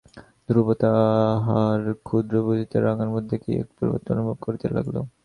ধ্রুব 0.47 0.67
তাহার 0.81 1.79
ক্ষুদ্র 2.05 2.33
বুদ্ধিতে 2.45 2.77
রাজার 2.79 3.09
মধ্যে 3.15 3.35
কী 3.43 3.49
একটা 3.53 3.73
পরিবর্তন 3.79 4.13
অনুভব 4.15 4.37
করিতে 4.45 4.65
লাগিল। 4.75 4.97